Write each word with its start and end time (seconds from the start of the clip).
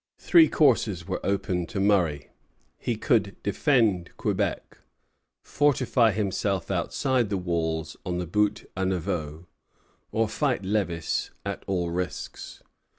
Three 0.17 0.49
courses 0.49 1.07
were 1.07 1.23
open 1.23 1.67
to 1.67 1.79
Murray. 1.79 2.31
He 2.79 2.95
could 2.95 3.35
defend 3.43 4.17
Quebec, 4.17 4.79
fortify 5.43 6.09
himself 6.09 6.71
outside 6.71 7.29
the 7.29 7.37
walls 7.37 7.95
on 8.03 8.17
the 8.17 8.25
Buttes 8.25 8.65
à 8.75 8.83
Neveu, 8.87 9.45
or 10.11 10.27
fight 10.27 10.63
Lévis 10.63 11.29
at 11.45 11.61
all 11.67 11.91
risks. 11.91 12.63